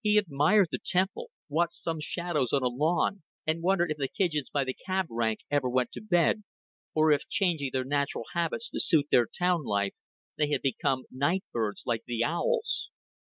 [0.00, 4.48] He admired the Temple, watched some shadows on a lawn, and wondered if the pigeons
[4.48, 6.42] by the cab rank ever went to bed,
[6.94, 9.92] or if, changing their natural habits to suit their town life,
[10.38, 12.88] they had become night birds like the owls.